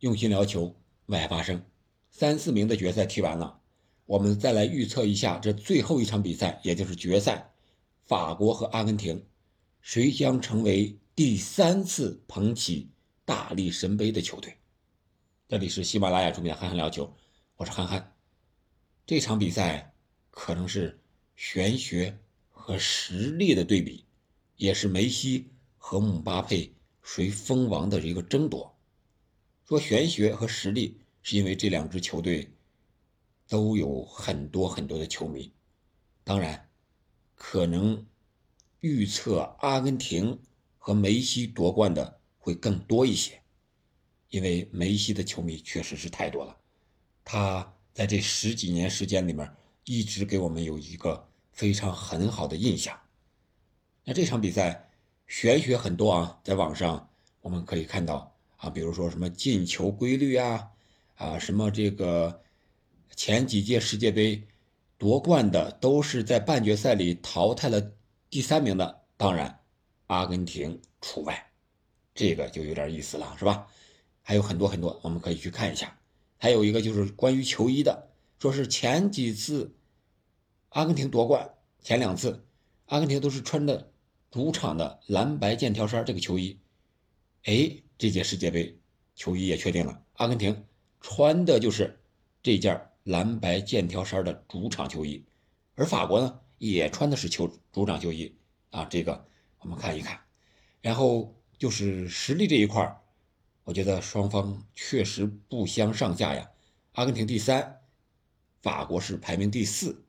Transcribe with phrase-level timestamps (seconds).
[0.00, 0.72] 用心聊球，
[1.06, 1.60] 为爱发声。
[2.08, 3.60] 三四名的决赛踢完了，
[4.06, 7.50] 我们再来预测一下这最后一场比赛，也就是决赛，
[8.04, 9.26] 法国和阿根廷，
[9.80, 12.88] 谁将成为第三次捧起
[13.24, 14.56] 大力神杯的球队？
[15.48, 17.04] 这里是喜马拉雅出品的《憨憨聊球》，
[17.56, 18.14] 我是憨憨。
[19.04, 19.92] 这场比赛
[20.30, 20.96] 可能是
[21.34, 22.16] 玄学
[22.52, 24.04] 和实力的对比，
[24.58, 26.72] 也是梅西和姆巴佩
[27.02, 28.77] 谁封王的一个争夺。
[29.68, 32.50] 说玄学和实力，是因为这两支球队
[33.46, 35.52] 都有很多很多的球迷。
[36.24, 36.70] 当然，
[37.34, 38.06] 可能
[38.80, 40.40] 预测阿根廷
[40.78, 43.42] 和梅西夺冠的会更多一些，
[44.30, 46.56] 因为梅西的球迷确实是太多了。
[47.22, 49.54] 他在这十几年时间里面，
[49.84, 52.98] 一直给我们有一个非常很好的印象。
[54.02, 54.90] 那这场比赛
[55.26, 57.12] 玄学很多啊，在网上
[57.42, 58.34] 我们可以看到。
[58.58, 60.68] 啊，比如说什么进球规律啊，
[61.14, 62.42] 啊，什么这个
[63.16, 64.46] 前几届世界杯
[64.96, 67.80] 夺冠的都是在半决赛里淘汰了
[68.28, 69.60] 第三名的，当然
[70.08, 71.50] 阿根廷除外，
[72.14, 73.66] 这个就有点意思了，是吧？
[74.22, 75.96] 还有很多很多，我们可以去看一下。
[76.36, 79.74] 还有一个就是关于球衣的，说是前几次
[80.70, 81.48] 阿根廷夺冠，
[81.80, 82.44] 前两次
[82.86, 83.90] 阿根廷都是穿的
[84.30, 86.58] 主场的蓝白剑条衫这个球衣，
[87.44, 87.82] 哎。
[88.00, 88.78] 这届世界杯
[89.16, 90.64] 球衣也确定了，阿根廷
[91.00, 92.00] 穿的就是
[92.40, 95.26] 这件蓝白剑条衫的主场球衣，
[95.74, 98.38] 而法国呢也穿的是球主场球衣
[98.70, 98.84] 啊。
[98.84, 99.26] 这个
[99.58, 100.20] 我们看一看，
[100.80, 103.02] 然后就是实力这一块
[103.64, 106.48] 我觉得双方确实不相上下呀。
[106.92, 107.80] 阿根廷第三，
[108.62, 110.06] 法国是排名第四。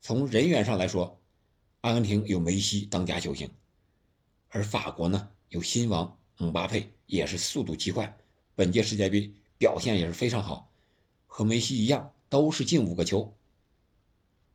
[0.00, 1.20] 从人员上来说，
[1.80, 3.50] 阿根廷有梅西当家球星，
[4.50, 6.16] 而法国呢有新王。
[6.36, 8.16] 姆巴佩也是速度极快，
[8.54, 10.70] 本届世界杯表现也是非常好，
[11.26, 13.32] 和梅西一样都是进五个球，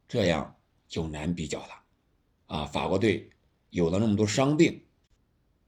[0.07, 0.55] 这样
[0.87, 1.83] 就难比较了。
[2.47, 3.29] 啊，法国队
[3.69, 4.83] 有了那么多伤病，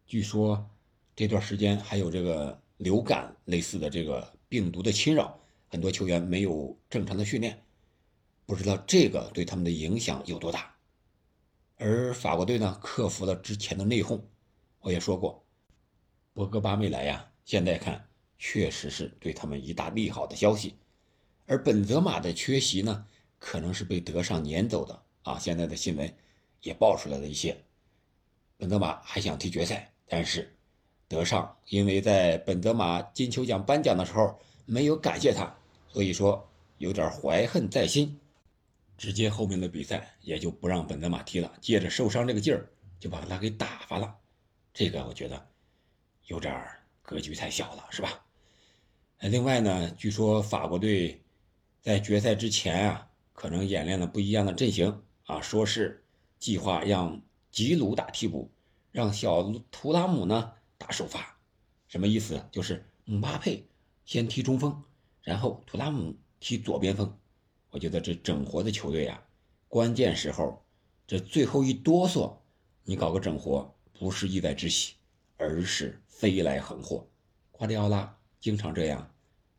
[0.05, 0.69] 据说
[1.15, 7.63] 这段时间还有这个流感类似的这个病毒的侵扰，很多球员没有正常的训练，
[8.45, 10.75] 不知道这个对他们的影响有多大。
[11.77, 14.19] 而法国队呢，克服了之前的内讧，
[14.81, 15.40] 我也说过。
[16.33, 20.75] 博格巴没来呀，现在看确实是对他们一大利好的消息。
[21.45, 23.05] 而本泽马的缺席呢，
[23.37, 25.37] 可能是被德尚撵走的啊。
[25.37, 26.11] 现在的新闻
[26.61, 27.61] 也爆出来了一些，
[28.55, 30.55] 本泽马还想踢决赛，但是
[31.09, 35.53] 德尚因为在本泽马金球奖颁奖的时候没有感谢他，
[35.89, 38.17] 所以说有点怀恨在心，
[38.97, 42.69] 直接后面的比赛也就不让本泽马踢了，借着受伤这个劲儿
[43.01, 44.15] 就把他给打发了。
[44.73, 45.50] 这个我觉得。
[46.27, 46.65] 有点
[47.01, 48.25] 格局太小了，是吧？
[49.19, 51.23] 另外呢，据说法国队
[51.81, 56.03] 在决赛之前啊，可能演练了不一样的阵型啊，说是
[56.39, 57.21] 计划让
[57.51, 58.51] 吉鲁打替补，
[58.91, 61.37] 让小图拉姆呢打首发。
[61.87, 62.43] 什么意思？
[62.51, 63.67] 就是姆巴佩
[64.05, 64.83] 先踢中锋，
[65.21, 67.17] 然后图拉姆踢左边锋。
[67.69, 69.23] 我觉得这整活的球队啊，
[69.67, 70.65] 关键时候
[71.05, 72.37] 这最后一哆嗦，
[72.83, 74.95] 你搞个整活不是意外之喜。
[75.41, 77.09] 而是飞来横祸，
[77.49, 79.11] 瓜迪奥拉经常这样，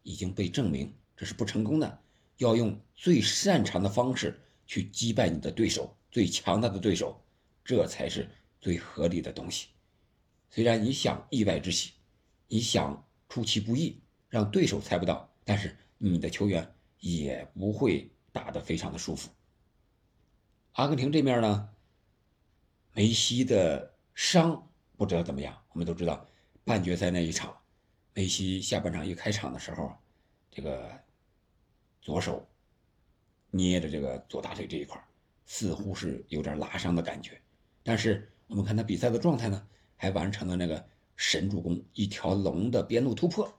[0.04, 1.98] 已经被证明这是不成功的。
[2.36, 7.20] 要用最擅长的方式去击败你的对手，最强大的对手，
[7.64, 9.70] 这才是最合理的东西。
[10.50, 11.94] 虽然你想意外之喜，
[12.46, 19.28] 你想出其不意，让对手猜不到，但是你的球员也不会打得非常的舒服。
[20.74, 21.70] 阿根廷这面呢，
[22.92, 24.68] 梅西的伤。
[25.02, 26.24] 不知道怎么样，我们都知道，
[26.62, 27.52] 半决赛那一场，
[28.14, 29.92] 梅西下半场一开场的时候，
[30.48, 30.96] 这个
[32.00, 32.48] 左手
[33.50, 35.04] 捏着这个左大腿这一块，
[35.44, 37.42] 似乎是有点拉伤的感觉。
[37.82, 40.86] 但是我们看他比赛的状态呢，还完成了那个
[41.16, 43.52] 神助攻，一条龙的边路突破。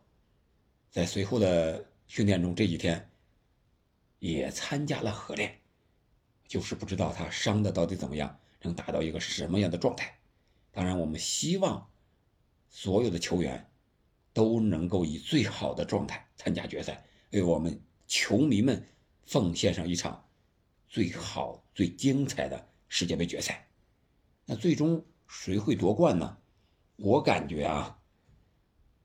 [0.92, 3.12] 在随后的训练中，这几天
[4.20, 5.60] 也参加了合练，
[6.48, 10.18] 就是不知道他伤的到底怎么样，能达到一个什么样的状态。
[10.76, 11.88] 当然，我们希望
[12.68, 13.70] 所有的球员
[14.34, 18.84] 都能够以最好的状态参加决赛，为我们球迷们
[19.22, 20.28] 奉献上一场
[20.88, 23.70] 最好、最精彩的世界杯决赛。
[24.48, 26.40] 那最终谁会夺冠呢？
[26.96, 28.00] 我感觉啊，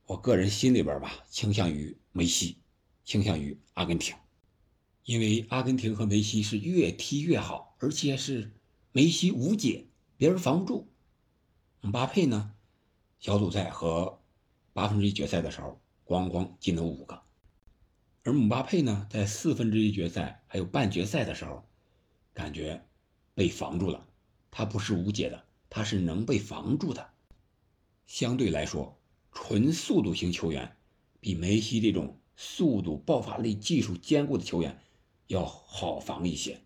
[0.06, 2.62] 我个人心里边吧，倾向于梅西，
[3.04, 4.16] 倾向于阿根廷，
[5.04, 8.54] 因为阿根廷和梅西是越踢越好，而且是
[8.90, 9.86] 梅西无解，
[10.16, 10.90] 别人防不住。
[11.80, 12.52] 姆巴佩呢？
[13.20, 14.20] 小组赛和
[14.72, 17.22] 八分之一决赛的时候咣咣进了五个。
[18.24, 21.64] 而姆巴佩呢，在四分之一决赛还有半决赛的时候，
[22.34, 22.84] 感觉
[23.32, 24.08] 被防住了。
[24.50, 27.10] 他不是无解的，他是能被防住的。
[28.06, 28.98] 相对来说，
[29.30, 30.76] 纯速度型球员
[31.20, 34.76] 比梅西这种速度、爆发力、技术兼顾的球员
[35.28, 36.60] 要好防一些。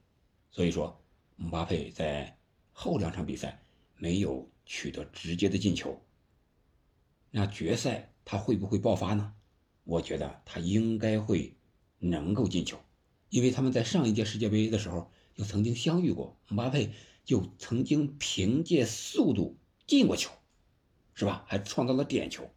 [0.50, 0.98] 所以说，
[1.36, 2.38] 姆巴佩在
[2.72, 3.62] 后两场比赛
[3.96, 6.00] 没有取得直接的进球。
[7.30, 9.34] 那决赛他会不会爆发呢？
[9.84, 11.56] 我觉得他应该会
[11.98, 12.78] 能够进球，
[13.30, 16.92] 因为他们在上一届世界杯的时候就曾经相遇过，姆巴佩
[17.24, 20.30] 就曾经凭借速度进过球，
[21.14, 21.44] 是吧？
[21.48, 22.50] 还创造了点球。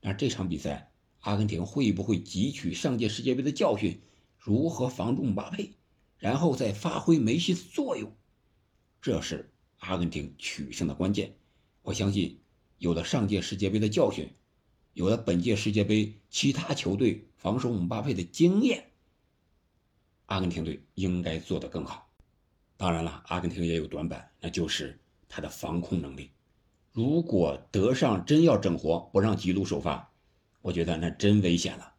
[0.00, 4.02] 那这场比赛，阿根廷会不会汲取上届世界杯的教训，
[4.38, 5.74] 如何防住姆巴佩，
[6.18, 8.14] 然后再发挥梅西的作用？
[9.00, 9.53] 这是
[9.84, 11.36] 阿根廷取胜的关键。
[11.82, 12.40] 我相信，
[12.78, 14.28] 有了上届世界杯的教训。
[14.94, 18.92] 有了本届世界杯其他球队防守姆巴佩的经验，
[20.26, 22.08] 阿根廷队应该做得更好。
[22.76, 26.30] 当然了，阿根廷也有短板，那就是他的防控能力。
[26.92, 30.12] 如果德尚真要整活，不让吉鲁首发，
[30.60, 31.92] 我觉得那真危险了。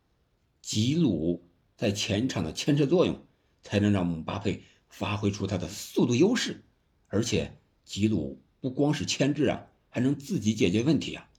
[0.61, 1.45] 吉鲁
[1.75, 3.25] 在前场的牵制作用，
[3.61, 6.63] 才能让姆巴佩发挥出他的速度优势。
[7.07, 11.29] 而且吉鲁不光是牵制啊，还能自己解决问题啊。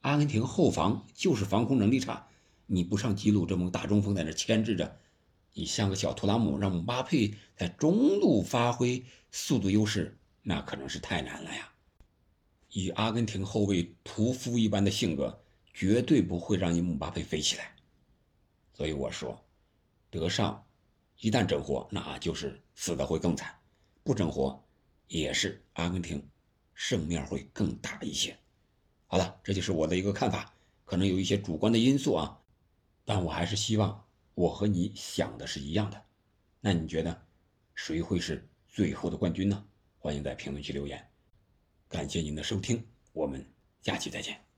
[0.00, 2.26] 阿根廷后防就是防空能力差，
[2.66, 4.96] 你不上吉鲁这么大中锋在那牵制着，
[5.52, 11.70] 你像个小图拉姆让姆巴佩在中路发挥速度优势，那可能是太难了呀。
[12.70, 15.38] 以阿根廷后卫屠夫一般的性格，
[15.74, 17.74] 绝对不会让你姆巴佩飞起来。
[18.72, 19.38] 所以我说，
[20.08, 20.64] 德尚
[21.18, 23.48] 一旦整活，那就是死的会更惨；
[24.02, 24.64] 不整活，
[25.10, 26.24] 也是阿根廷
[26.72, 28.38] 胜面会更大一些。
[29.08, 30.54] 好了，这就是我的一个看法，
[30.84, 32.40] 可能有一些主观的因素啊，
[33.04, 36.00] 但我还是希望我和你想的是一样的。
[36.60, 37.26] 那你觉得
[37.74, 39.66] 谁会是最后的冠军呢？
[39.98, 41.04] 欢迎在评论区留言。
[41.88, 43.44] 感谢您的收听，我们
[43.82, 44.49] 下期再见。